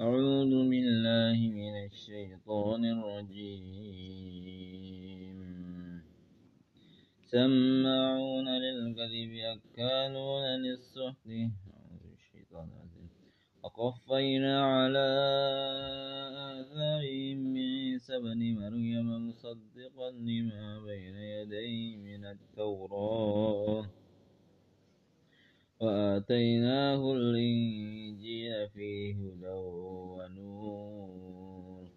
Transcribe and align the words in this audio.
أعوذ 0.00 0.52
بالله 0.70 1.38
من 1.60 1.74
الشيطان 1.84 2.84
الرجيم. 2.84 3.80
سماعون 7.28 8.48
للكذب 8.48 9.32
أكالون 9.54 10.44
للسحت. 10.64 11.28
وقفينا 13.62 14.54
على 14.64 15.10
آثارهم 16.60 17.54
بعيسى 17.54 18.18
بن 18.18 18.40
مريم 18.60 19.28
مصدقا 19.28 20.10
لما 20.10 20.80
بين 20.88 21.16
يديه 21.16 21.96
من 21.96 22.24
التوراة. 22.24 23.99
وآتيناه 25.80 27.12
الإنجيل 27.12 28.68
فيه 28.68 29.14
هدى 29.14 29.56
ونور. 30.16 31.88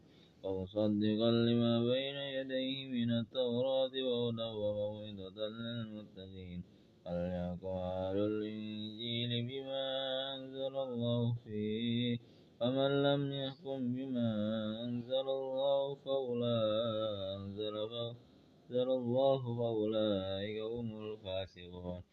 ومصدقا 0.44 1.32
لما 1.32 1.74
بين 1.92 2.16
يديه 2.16 2.78
من 2.88 3.10
التوراة 3.12 3.94
وهدى 4.10 4.50
وموعظة 4.62 5.38
للمتقين. 5.48 6.64
فليحكم 7.06 7.68
أهل 7.68 8.18
الإنجيل 8.18 9.32
بما 9.50 9.86
أنزل 10.36 10.76
الله 10.78 11.36
فيه. 11.44 12.18
ومن 12.62 12.92
لم 13.04 13.32
يحكم 13.34 13.80
بما 13.96 14.30
أنزل 14.86 15.28
الله 15.40 15.96
فأولئك 15.96 17.14
أنزل 17.36 18.90
الله 18.92 19.42
فأولئك 19.58 20.62
هم 20.62 20.88
الفاسقون. 21.04 22.13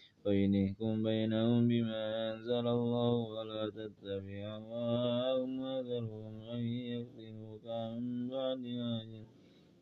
وينهكم 0.25 1.03
بينهم 1.03 1.67
بما 1.67 2.33
أنزل 2.33 2.67
الله 2.67 3.13
ولا 3.13 3.69
تتبع 3.69 4.57
أهواءهم 4.57 5.59
وذرهم 5.59 6.41
أن 6.41 6.63
يفتنوك 6.93 7.65
عن 7.65 8.29
بعد 8.29 8.57
ما 8.57 9.25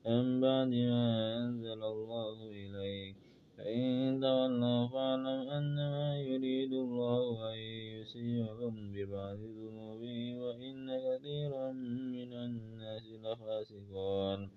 عن 0.06 0.42
بعد 0.42 0.68
ما 0.68 1.38
أنزل 1.38 1.84
الله 1.84 2.50
إليك. 2.50 3.16
فإن 3.58 4.20
تولوا 4.22 4.88
فاعلم 4.88 5.28
أنما 5.28 6.20
يريد 6.22 6.74
الله 6.74 7.54
أن 7.54 7.60
يصيبكم 8.00 8.92
ببعض 8.94 9.38
ذنوبهم 9.38 10.38
وإن 10.38 10.88
كثيرا 11.06 11.72
من 12.16 12.34
الناس 12.34 13.06
لفاسقون. 13.24 14.50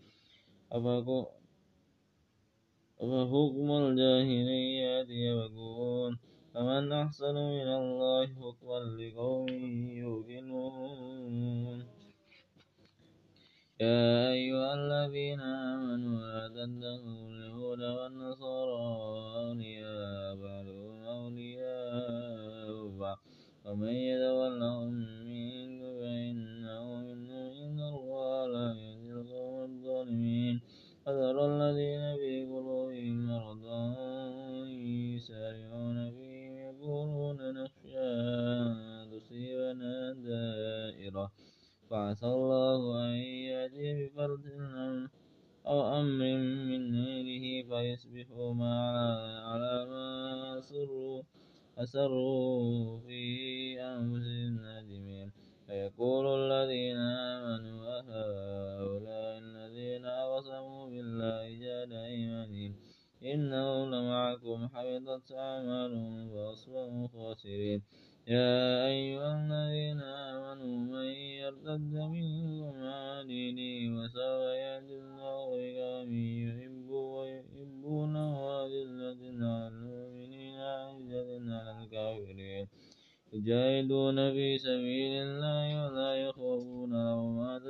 أفحكم 3.03 3.69
الجاهلية 3.73 5.11
يبغون 5.11 6.19
فمن 6.55 6.93
أحسن 6.93 7.35
من 7.35 7.69
الله 7.81 8.27
حكما 8.27 8.79
لقوم 8.99 9.49
يوقنون 9.91 11.79
يا 13.81 14.33
أيها 14.33 14.75
الذين 14.75 15.41
آمنوا 15.41 16.19
لا 16.21 16.49
تتخذوا 16.49 17.29
اليهود 17.31 17.83
والنصارى 17.83 18.81
أولياء 19.37 20.37
بعضهم 20.37 21.05
أولياء 21.05 22.89
بعض 22.99 23.19
ومن 23.65 23.89
يتولهم 24.11 25.22
فعسى 41.93 42.27
الله 42.27 43.05
أن 43.05 43.17
يأتي 43.53 43.89
بفرد 44.01 44.45
أو 45.67 45.79
أمر 46.01 46.25
من 46.71 46.83
غيره 47.05 47.47
فيصبحوا 47.69 48.55
ما 48.55 48.77
على 49.45 49.87
ما 49.91 50.59
أسروا 50.59 51.23
أسروا 51.79 52.99
في 53.07 53.23
أنفسهم 53.81 54.55
نادمين 54.65 55.33
فيقول 55.67 56.27
الذين 56.41 56.97
آمنوا 56.97 57.81
أهؤلاء 57.99 59.39
الذين 59.39 60.05
أقسموا 60.07 60.87
بالله 60.91 61.59
جاد 61.65 61.93
أيمانهم 61.93 62.73
إنهم 63.23 63.95
لمعكم 63.95 64.69
حبطت 64.69 65.33
أعمالهم 65.33 66.31
فأصبحوا 66.33 67.09
خاسرين. 67.09 67.83
يا 68.27 68.87
أيها 68.87 69.31
الذين 69.35 70.01
آمنوا 70.01 70.77
من 70.79 71.11
يرتد 71.43 71.93
منكم 72.15 72.77
عن 72.83 73.27
دينه 73.27 73.99
وسوف 73.99 74.43
يأتي 74.63 74.95
الله 75.03 75.49
بقوم 75.75 76.13
يحبونه 77.35 78.35
أذلة 78.65 79.23
على 79.43 79.69
المؤمنين 79.69 80.55
أعزة 80.55 81.31
على 81.51 81.83
الكافرين. 81.83 82.67
يجاهدون 83.33 84.17
في 84.33 84.59
سبيل 84.59 85.13
الله 85.27 85.67
ولا 85.83 86.15
يخافون 86.15 86.93
لومة 86.93 87.67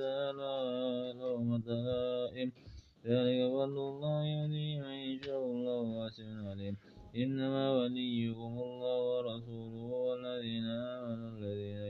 لائم 1.69 2.53
ذلك 3.07 3.41
فضل 3.53 3.79
الله 3.93 4.25
يهدي 4.25 4.81
من 4.81 4.97
يشاء 5.13 5.45
الله 5.45 5.81
واسع 5.99 6.29
عليم. 6.51 6.77
إنما 7.17 7.65
وليكم 7.79 8.53
الله 8.67 8.97
ورسوله 9.11 9.85
والذين 10.07 10.65
آمنوا 10.65 11.29
الذين 11.37 11.81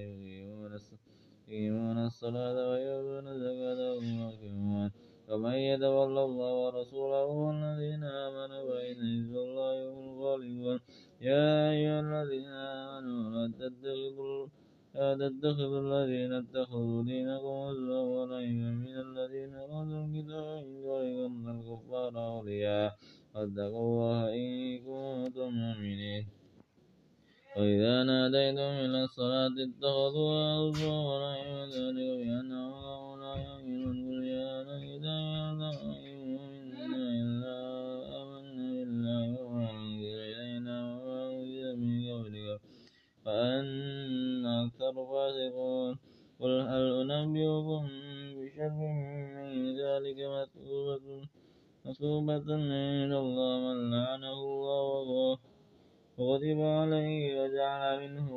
يقيمون 1.48 1.98
الصلاة 1.98 2.70
ويؤتون 2.70 3.26
الزكاة 3.28 3.80
وهم 3.94 4.22
راكعون 4.22 4.90
ومن 5.28 5.54
يتولى 5.54 6.22
الله 6.24 6.52
ورسوله 6.64 7.24
والذين 7.24 8.04
آمنوا 8.04 8.62
فإن 8.68 8.96
حزب 8.96 9.34
الله 9.46 9.74
هم 9.92 10.04
الغالبون. 10.10 10.78
يا 11.20 11.70
أيها 11.70 12.00
الذين 12.00 12.48
آمنوا 12.48 13.22
لا 13.34 13.44
تتخذوا 13.60 14.46
لا 14.94 15.08
تتخذوا 15.22 15.80
الذين 15.86 16.32
اتخذوا 16.32 17.02
دينكم 17.02 17.54
هزوا 17.66 18.02
ولعبا 18.14 18.70
من 18.84 18.96
الذين 19.06 19.54
أوتوا 19.54 20.04
الكتاب 20.04 20.66
من 20.66 20.82
قبلكم 20.86 21.48
الكفار 21.50 22.12
أولياء. 22.26 22.92
واتقوا 23.34 23.80
الله 23.88 24.20
إن 24.34 24.78
كنتم 24.78 25.50
مؤمنين. 25.64 26.26
وإذا 27.56 28.02
ناديتم 28.02 28.72
إلى 28.84 29.04
الصلاة 29.04 29.56
اتخذوها 29.68 30.44
هزوا 30.56 31.00
ولعبا 31.08 31.62
ذلك 31.74 32.08
بأنهم 32.20 33.11
عليه 56.82 57.40
وجعل 57.40 57.98
منه 58.02 58.28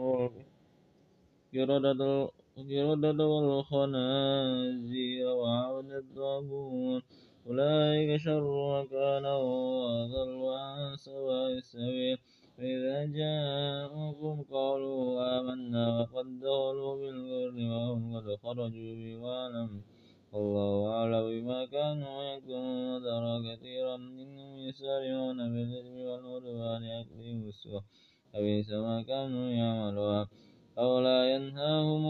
القردة 2.58 3.26
والخنازير 3.34 5.28
وعبد 5.42 5.92
الطاغوت 5.92 7.04
أولئك 7.48 8.10
شر 8.26 8.46
مكانا 8.78 9.34
وأضل 9.36 10.42
عن 10.64 10.96
سواء 10.96 11.52
السبيل. 11.62 12.18
فإذا 12.58 12.98
جاءوكم 13.20 14.36
قالوا 14.56 15.04
آمنا 15.40 15.84
وقد 16.00 16.28
دخلوا 16.40 16.94
بالغر 17.02 17.56
وهم 17.72 18.02
قد 18.16 18.28
خرجوا 18.44 18.94
به 19.00 19.16
واعلم 19.24 19.72
الله 20.38 20.72
أعلم 20.96 21.26
بما 21.34 21.60
كانوا 21.66 22.24
يكتمون. 22.24 22.86
ترى 23.06 23.34
كثيرا 23.48 23.98
منهم 23.98 24.58
يسارعون 24.68 25.38
بالإثم 25.54 25.98
والعدوان 26.08 26.82
يأكلهم 26.84 27.48
السوء 27.48 27.82
لبئس 28.36 28.70
ما 28.72 29.02
كانوا 29.02 29.50
يعملون 29.50 30.28
أولا 30.78 31.36
ينهاهم 31.36 32.04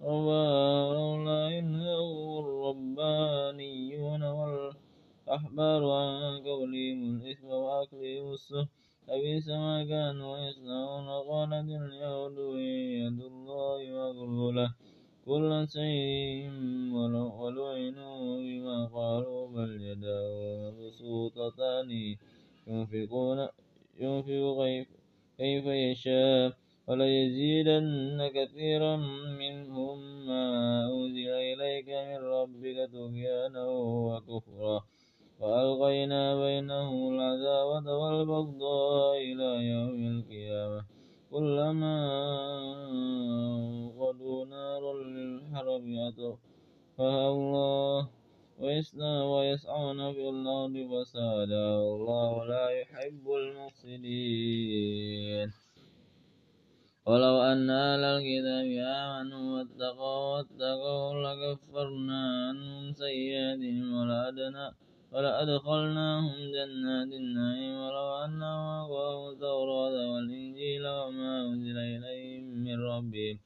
لولا 0.00 1.48
ينهاهم 1.48 2.38
الربانيون 2.44 4.22
والأحبار 4.22 5.82
عن 5.90 6.42
قولهم 6.48 6.98
الإثم 7.16 7.46
وأكلهم 7.46 8.32
السهت 8.32 8.68
لبئس 9.08 9.48
ما 9.48 9.84
كانوا 9.84 10.38
يصنعون 10.38 11.08
قالت 11.28 11.68
اليهود 11.68 12.38
يد 13.00 13.20
الله 13.20 13.78
مغلولة. 13.98 14.74
كل 15.26 15.66
شيء 15.68 16.50
ولعنوا 16.92 18.38
بما 18.44 18.78
قالوا 18.86 19.48
بل 19.48 19.70
يداه 19.80 20.70
مبسوطتان 20.70 21.90
ينفقون 22.66 23.48
ينفق 24.00 24.86
كيف 25.38 25.66
يشاء 25.66 26.52
وليزيدن 26.88 28.30
كثيرا 28.34 28.96
منهم 29.40 30.26
ما 30.26 30.44
أنزل 30.86 31.28
إليك 31.28 31.88
من 31.88 32.20
ربك 32.36 32.90
طغيانا 32.92 33.64
وكفرا. 34.08 34.84
وألقينا 35.40 36.22
بينهم 36.44 37.14
العداوة 37.14 37.86
والبغضاء 37.98 39.16
إلى 39.16 39.50
يوم 39.72 40.00
القيامة. 40.14 40.84
كلما 41.30 41.96
وقدوا 43.96 44.44
نارا 44.44 44.94
للحرب 44.94 45.84
أطفأها 46.08 47.28
الله 47.28 48.08
ويسعون 48.58 50.12
في 50.12 50.28
الأرض 50.28 50.74
فسادا 50.90 51.66
والله 51.76 52.44
لا 52.44 52.70
يحب 52.70 53.24
المفسدين. 53.42 55.48
ولو 57.06 57.42
أن 57.42 57.70
أهل 57.70 58.04
الكتاب 58.04 58.66
آمنوا 58.78 59.58
واتقوا 59.58 60.36
واتقوا 60.36 61.12
لكفرنا 61.24 62.48
عنهم 62.48 62.92
سيئاتهم 62.92 63.94
ولأدنى 63.94 64.68
ولأدخلناهم 65.12 66.36
جنات 66.56 67.12
النعيم. 67.12 67.74
ولو 67.84 68.08
أنهم 68.24 68.66
أقاموا 68.84 69.32
التوراة 69.32 69.96
والإنجيل 70.12 70.84
وما 70.86 71.40
أنزل 71.46 71.78
إليهم 71.78 72.44
من 72.64 72.78
ربهم 72.80 73.38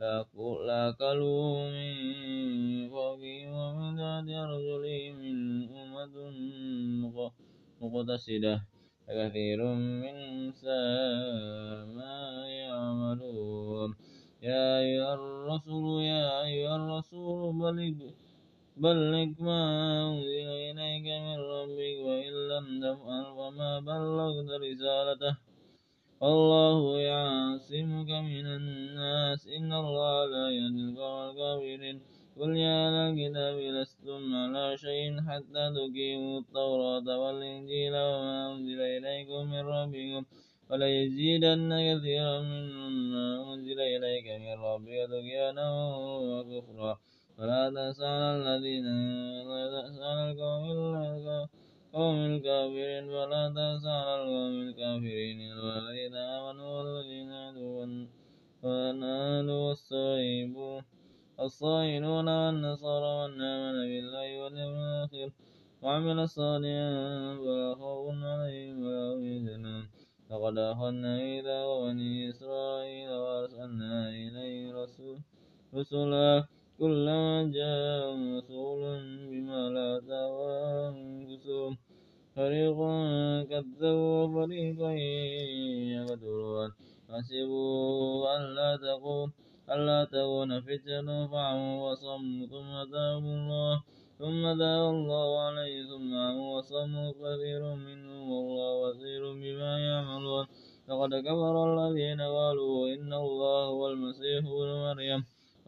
لأكلوا 0.00 1.70
من 1.76 1.94
فوقهم 2.88 3.48
ومن 3.52 3.96
تحت 4.00 4.28
أرجلهم 4.44 5.14
من 5.20 5.36
أمة 5.82 6.16
مقتصدة 7.80 8.54
كثير 9.08 9.60
من 10.02 10.16
ساء 10.52 11.84
ما 11.96 12.16
يعملون. 12.48 13.90
يا 14.42 14.78
أيها 14.78 15.14
الرسول 15.14 16.02
يا 16.02 16.42
أيها 16.44 16.76
الرسول 16.76 17.40
بلغ 17.60 17.98
بلغ 18.76 19.30
ما 19.44 19.60
أنزل 20.08 20.48
إليك 20.68 21.06
من 21.26 21.38
ربك 21.54 21.96
وإن 22.08 22.34
لم 22.52 22.66
تفعل 22.80 23.24
فما 23.36 23.72
بلغت 23.80 24.48
رسالته. 24.64 25.49
والله 26.20 27.00
يعصمك 27.00 28.10
من 28.10 28.46
الناس. 28.46 29.40
إن 29.56 29.72
الله 29.72 30.14
لا 30.34 30.46
يهدي 30.58 30.82
القوم 30.88 31.30
الكافرين. 31.30 31.96
قل 32.38 32.56
يا 32.56 32.76
أهل 32.88 32.94
الكتاب 33.08 33.56
لستم 33.76 34.34
على 34.34 34.76
شيء 34.76 35.20
حتى 35.28 35.64
تقيموا 35.76 36.40
التوراة 36.40 37.08
والإنجيل 37.22 37.94
وما 37.96 38.52
أنزل 38.52 38.80
إليكم 38.80 39.42
من 39.52 39.64
ربكم 39.76 40.22
وليزيدن 40.70 41.70
كثيرا 41.88 42.40
منهم 42.40 42.92
ما 43.12 43.54
أنزل 43.54 43.80
إليك 43.80 44.26
من 44.44 44.56
ربك 44.68 44.98
طغيانا 45.12 45.66
وكفرا. 46.32 46.98
ولا 47.38 47.62
تأس 47.74 48.00
على 48.00 48.28
الذين 48.36 48.86
لا 49.48 49.62
تأس 49.74 49.96
على 50.08 50.22
القوم. 50.30 51.59
القوم 51.90 52.18
الكافرين 52.26 53.04
ولا 53.08 53.42
تأس 53.56 53.84
على 53.86 54.14
القوم 54.22 54.54
الكافرين 54.68 55.38
الذين 55.58 56.14
آمنوا 56.14 56.70
والذين 56.78 57.30
هادوا 57.30 58.06
والنادوا 58.62 59.68
والصائبون 59.68 60.82
الصائلون 61.40 62.28
والنصارى 62.28 63.16
من 63.32 63.40
آمن 63.42 63.78
بالله 63.90 64.28
واليوم 64.42 64.74
الآخر 64.78 65.28
وعمل 65.82 66.28
صالحا 66.28 66.90
فلا 67.42 67.74
خوف 67.74 68.14
عليهم 68.22 68.76
ولا 68.86 69.04
هم 69.14 69.22
يحزنون 69.26 69.84
لقد 70.30 70.58
أخذنا 70.58 71.16
ميثاق 71.16 71.68
بني 71.84 72.28
إسرائيل 72.30 73.10
وأرسلنا 73.10 74.08
إليهم 74.08 74.76
رسلا 75.74 76.44
كلما 76.78 77.50
جاءهم 77.54 78.36
رسول 78.38 78.82
بما 79.30 79.62
لا 79.76 79.90
أنفسهم 79.98 81.19
فريقا 82.36 82.92
كذبوا 83.50 84.24
وفريقا 84.24 84.90
يقتلون. 85.96 86.70
حسبوا 87.10 88.36
ألا 88.36 88.70
تقوم 88.84 89.28
ألا 89.70 89.98
تكون 90.04 90.50
فتنة 90.66 91.09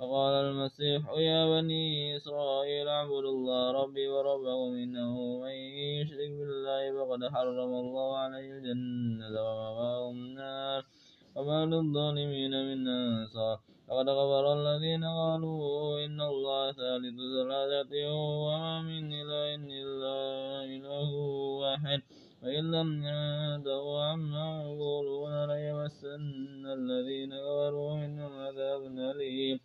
فقال 0.02 0.34
المسيح 0.34 1.02
يا 1.16 1.40
بني 1.46 2.16
إسرائيل 2.16 2.88
اعبدوا 2.88 3.34
الله 3.36 3.70
ربي 3.70 4.08
وربكم 4.08 4.70
إنه 4.82 5.14
من 5.42 5.56
يشرك 6.00 6.30
بالله 6.38 6.82
فقد 6.98 7.20
حرم 7.34 7.72
الله 7.82 8.16
عليه 8.16 8.48
الجنة 8.52 9.26
ومأواه 9.26 10.10
النار 10.10 10.82
وما 11.36 11.66
للظالمين 11.66 12.50
من 12.50 12.88
أنصار. 12.88 13.58
لقد 13.88 14.06
كفر 14.18 14.44
الذين 14.58 15.04
قالوا 15.04 16.04
إن 16.04 16.20
الله 16.20 16.72
ثالث 16.72 17.16
ثلاثة 17.36 17.94
وما 18.44 18.82
من 18.82 19.04
إله 19.22 19.54
إلا 19.82 20.18
إله 20.74 21.10
واحد 21.62 22.00
وإن 22.42 22.64
لم 22.70 22.88
ينتهوا 23.06 24.02
عما 24.02 24.46
يقولون 24.66 25.34
ليمسن 25.50 26.66
الذين 26.78 27.30
كفروا 27.30 27.94
منهم 27.96 28.32
عذاب 28.46 28.82
أليم. 29.10 29.60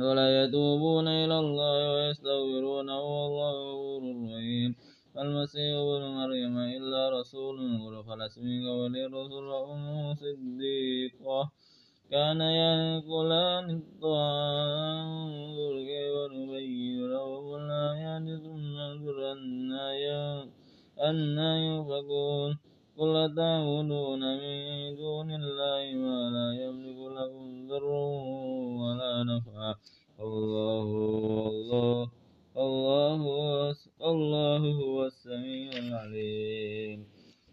ولا 0.00 0.44
يتوبون 0.44 1.08
إلى 1.08 1.38
الله 1.38 1.92
ويستغفرونه 1.94 3.00
والله 3.00 3.54
غفور 3.72 4.02
رحيم. 4.24 4.74
المسيح 5.18 5.76
ابن 5.76 6.02
مريم 6.18 6.58
إلا 6.58 7.20
رسول 7.20 7.56
قد 7.82 7.94
خلت 8.08 8.38
من 8.38 8.60
قبل 8.68 8.96
الرسل 8.96 9.44
وأمه 9.52 10.14
صديقة. 10.14 11.50
كان 12.10 12.40
يأكلان 12.40 13.66
الطعام 13.80 15.08
انظر 15.28 15.74
كيف 15.90 16.14
نبين 16.32 17.10
لهم 17.12 17.54
الآيات 17.54 18.26
ثم 18.44 18.76
انظر 18.76 19.18
أنا 21.08 21.50
يؤفكون. 21.66 22.50
قل 22.98 23.34
تعبدون 23.36 24.22
من 24.42 24.91
الله 30.20 30.88
الله 31.46 32.10
الله 32.56 33.76
الله 34.02 34.62
هو 34.82 35.06
السميع 35.06 35.70
العليم. 35.78 36.98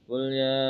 قل 0.09 0.33
يا 0.33 0.65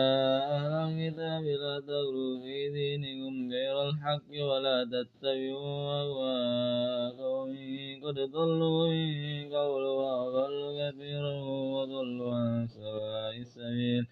أهل 0.56 0.74
الكتاب 0.92 1.44
لا 1.64 1.80
تغلوا 1.80 2.34
في 2.44 2.58
دينكم 2.76 3.52
غير 3.52 3.90
الحق 3.90 4.30
ولا 4.50 4.78
تتبعوا 4.84 5.80
أهواء 6.02 7.16
قوم 7.22 7.56
قد 8.04 8.18
ضلوا 8.20 8.88
من 8.88 9.48
قبل 9.56 9.84
وأضلوا 10.00 10.72
كثيرا 10.80 11.36
وضلوا 11.76 12.34
عن 12.36 12.68
سواء 12.68 13.38
السبيل. 13.38 14.04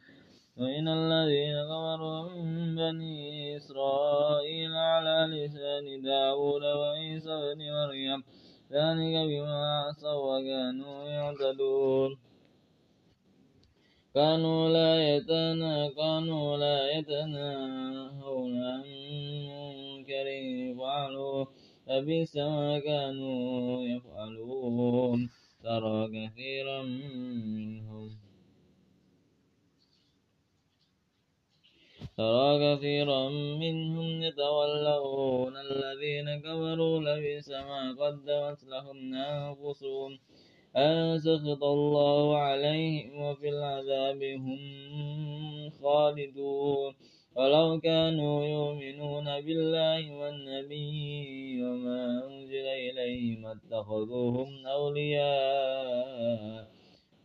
وإن 0.60 0.88
الذين 0.88 1.56
كفروا 1.70 2.30
من 2.30 2.76
بني 2.76 3.58
إسرائيل 3.58 4.74
على 4.74 5.18
لسان 5.32 6.02
داود 6.02 6.64
وعيسى 6.64 7.36
بن 7.54 7.60
مريم 7.78 8.24
ذلك 8.72 9.16
بما 9.30 9.62
عصوا 9.86 10.40
وكانوا 10.40 11.04
يعتدون. 11.04 12.18
كانوا 14.14 14.70
لا 14.70 15.16
يتنا 15.16 15.90
كانوا 15.90 16.58
لا 16.58 16.78
يتناهون 16.98 18.54
عن 18.64 18.84
منكر 19.50 20.28
فعلوا 20.78 21.46
لبئس 21.88 22.36
ما 22.38 22.80
كانوا 22.80 23.84
يفعلون. 23.84 25.30
ترى 25.64 26.08
كثيرا 26.08 26.82
منهم 26.82 28.27
ترى 32.18 32.76
كثيرا 32.76 33.30
منهم 33.64 34.24
يتولون 34.24 35.54
الذين 35.58 36.40
كفروا 36.40 37.00
لبئس 37.00 37.50
ما 37.50 37.96
قدمت 38.00 38.64
لهم 38.64 39.14
أنفسهم. 39.14 40.20
أن 40.76 41.20
سخط 41.20 41.64
الله 41.64 42.38
عليهم 42.38 43.22
وفي 43.22 43.50
العذاب 43.50 44.24
هم 44.24 44.60
خالدون. 45.82 46.94
ولو 47.38 47.80
كانوا 47.80 48.44
يؤمنون 48.46 49.28
بالله 49.46 50.02
والنبي 50.20 51.62
وما 51.64 52.02
أنزل 52.28 52.68
إليه 52.86 53.38
ما 53.38 53.52
اتخذوهم 53.52 54.66
أولياء 54.68 56.38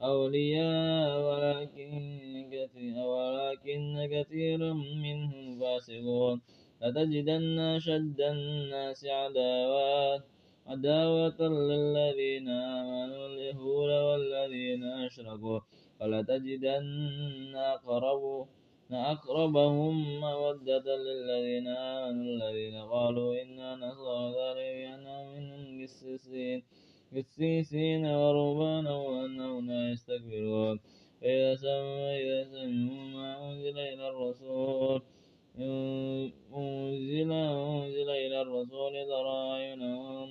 أولياء 0.02 1.08
ولكن 1.28 2.01
فاسقون 5.92 6.40
لتجدن 6.82 7.58
أشد 7.58 8.20
الناس 8.20 9.04
عداوات 9.04 10.22
عداوة 10.66 11.40
للذين 11.40 12.49
آمنوا 12.49 13.26
اليهود 13.26 13.90
والذين 13.90 14.84
أشركوا 14.84 15.61
ولتجدن 16.00 17.54
أقرب 17.56 18.46
أقربهم 18.90 20.20
مودة 20.20 20.87
للذين 20.96 21.68
آمنوا 21.68 22.32
الذين 22.34 22.76
قالوا 22.92 23.42
إنا 23.42 23.76
نصارى 23.76 24.54
بأنهم 24.54 25.26
منهم 25.37 25.82
قسيسين 25.82 26.62
قسيسين 27.16 28.06
ورهبانا 28.06 28.94
وأنهم 28.96 29.70
لا 29.70 29.90
يستكبرون. 29.92 30.80
إذا 31.22 31.54
سمعوا 31.54 32.66
ما 33.14 33.50
أنزل 33.50 33.78
إلى 33.78 34.08
الرسول 34.08 35.02
أنزل 35.59 37.32
أنزل 37.32 38.11
إلى 38.11 38.42
الرسول 38.42 38.92
ترى 38.92 39.37
أعينهم 39.50 40.30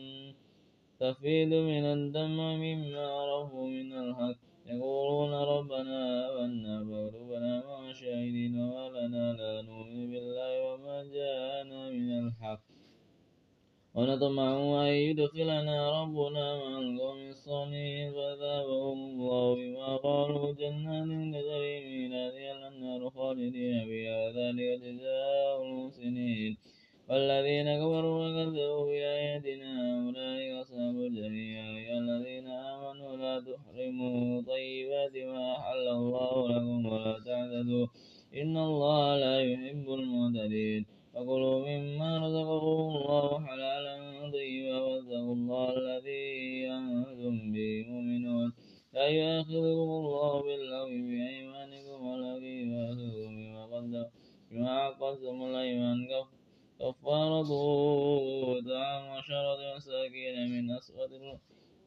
تفيض 1.00 1.54
من 1.54 1.86
الدمع 1.86 2.56
مما 2.56 3.08
عرفوا 3.08 3.68
من 3.68 3.94
الحق. 3.94 4.38
يقولون 4.66 5.34
ربنا 5.34 6.00
آمنا 6.44 6.76
فاكتبنا 6.90 7.64
مع 7.68 7.90
الشاهدين 7.90 8.60
وما 8.60 8.90
لنا 8.90 9.34
لا 9.34 9.62
نؤمن 9.62 10.12
بالله 10.12 10.52
وما 10.66 11.04
جاءنا 11.04 11.90
من 11.90 12.10
الحق. 12.28 12.62
ونطمع 13.96 14.50
أن 14.88 14.94
يدخلنا 14.94 16.02
ربنا 16.02 16.46
مع 16.58 16.80
القوم 16.80 17.30
الصالحين 17.30 18.12
فأثابهم 18.12 19.00
الله 19.10 19.56
بما 19.56 19.98
قالوا 19.98 20.54
جنات 20.54 21.10
تجري 21.36 21.81
خالدين 23.32 23.86
فيها 23.86 24.32
ذلك 24.32 24.70
جزاء 24.84 25.64
المحسنين. 25.64 26.58
والذين 27.10 27.68
كفروا 27.82 28.18
وكذبوا 28.28 28.86
بآياتنا 28.86 29.72
أولئك 30.06 30.52
أصحاب 30.62 30.96
الجحيم. 30.96 31.78
يا 31.88 31.98
الذين 32.04 32.48
آمنوا 32.48 33.18
لا 33.24 33.36
تحرموا 33.40 34.42
طيبات 34.42 35.16
ما 35.32 35.46
أحل 35.60 35.88
الله 35.88 36.34
لكم 36.52 36.86
ولا 36.86 37.16
تعتدوا. 37.26 37.88
إن 38.42 38.58
الله 38.58 39.18
لا 39.24 39.36
يحب 39.52 39.86
المعتدين. 40.00 40.86
فكلوا 41.14 41.60
مما 41.70 42.10
رزقكم 42.26 42.80
الله 42.96 43.30
حلالا 43.48 43.96
طيبا 44.32 44.78
واتقوا 44.88 45.36
الله 45.40 45.68
الذي 45.78 46.28
أنتم 46.78 47.36
به 47.54 47.86
مؤمنون. 47.90 48.48
لا 48.94 49.08
يؤاخذكم 49.08 49.90
الله 50.02 50.42
باللغو 50.42 50.88
يؤاخذكم 50.88 51.61
وحده 53.92 54.12
بما 54.52 54.90
قسم 54.90 55.44
الأيمان 55.44 56.08
كفارته 56.80 57.62
طعام 58.68 59.04
عشرة 59.18 59.76
مساكين 59.76 60.36
من 60.52 60.72
أسود 60.78 61.12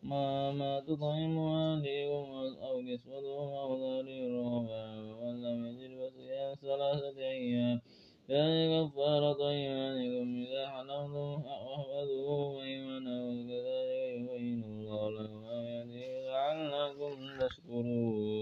ما 0.03 0.53
ما 0.53 0.81
تطعم 0.81 1.39
أهليكم 1.39 2.27
أو 2.67 2.83
كسوتهم 2.89 3.51
أو 3.63 3.71
ضريرهم 3.85 4.69
ولم 4.69 5.37
لم 5.45 5.67
يجد 5.67 5.93
فصيام 6.01 6.55
ثلاثة 6.55 7.19
أيام. 7.19 7.81
كان 8.29 8.53
كفارة 8.73 9.41
إيمانكم. 9.51 10.29
إذا 10.45 10.63
حلفتم 10.69 11.43
أحفظوا 11.55 12.63
إيمانكم. 12.63 13.49
كذلك 13.49 14.01
يبين 14.17 14.65
الله 14.65 15.11
لكم 15.11 15.45
آياته 15.45 16.05
لعلكم 16.29 17.15
تشكرون. 17.41 18.35